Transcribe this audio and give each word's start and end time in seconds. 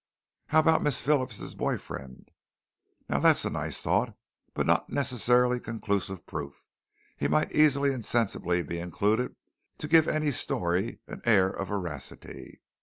"How 0.47 0.59
about 0.61 0.81
Miss 0.81 0.99
Phillips' 0.99 1.53
boy 1.53 1.77
friend?" 1.77 2.31
"Now 3.07 3.19
that's 3.19 3.45
a 3.45 3.51
nice 3.51 3.83
thought, 3.83 4.15
but 4.55 4.65
not 4.65 4.89
necessarily 4.89 5.59
conclusive 5.59 6.25
proof. 6.25 6.65
He 7.17 7.27
might 7.27 7.51
easily 7.51 7.93
and 7.93 8.03
sensibly 8.03 8.63
be 8.63 8.79
included 8.79 9.35
to 9.77 9.87
give 9.87 10.07
any 10.07 10.31
story 10.31 11.01
an 11.07 11.21
air 11.23 11.51
of 11.51 11.67
veracity. 11.67 12.61